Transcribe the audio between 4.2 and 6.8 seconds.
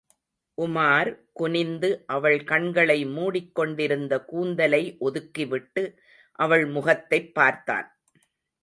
கூந்தலை ஒதுக்கிவிட்டு அவள்